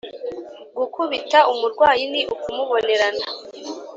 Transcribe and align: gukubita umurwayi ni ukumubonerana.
gukubita 0.77 1.39
umurwayi 1.51 2.03
ni 2.11 2.21
ukumubonerana. 2.33 3.25